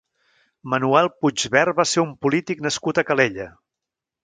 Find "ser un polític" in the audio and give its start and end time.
1.91-2.65